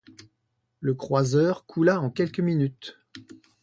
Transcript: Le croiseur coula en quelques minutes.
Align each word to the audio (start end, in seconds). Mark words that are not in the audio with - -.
Le 0.79 0.95
croiseur 0.95 1.67
coula 1.67 2.01
en 2.01 2.09
quelques 2.09 2.39
minutes. 2.39 2.97